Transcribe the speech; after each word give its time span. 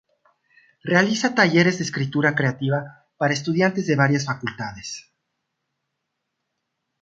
Realiza 0.91 1.29
talleres 1.39 1.75
de 1.77 1.83
escritura 1.87 2.33
creativa 2.39 2.79
para 3.19 3.35
estudiantes 3.37 3.85
de 3.85 3.99
varias 4.03 4.25
facultades. 4.25 5.11